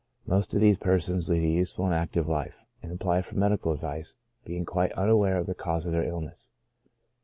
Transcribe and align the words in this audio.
Most 0.25 0.55
of 0.55 0.61
these 0.61 0.79
persons 0.79 1.29
lead 1.29 1.43
a 1.43 1.47
useful 1.47 1.85
and 1.85 1.93
active 1.93 2.27
life, 2.27 2.65
and 2.81 2.91
apply 2.91 3.21
for 3.21 3.37
medical 3.37 3.71
advice, 3.71 4.15
being 4.43 4.65
quite 4.65 4.91
unaware 4.93 5.37
of 5.37 5.45
the 5.45 5.53
cause 5.53 5.85
of 5.85 5.91
their 5.91 6.01
illness. 6.05 6.49